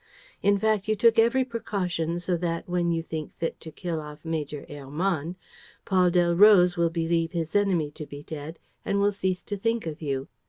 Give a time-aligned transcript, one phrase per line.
[0.41, 4.25] In fact, you took every precaution, so that, when you think fit to kill off
[4.25, 5.35] Major Hermann,
[5.85, 10.01] Paul Delroze will believe his enemy to be dead and will cease to think of
[10.01, 10.27] you.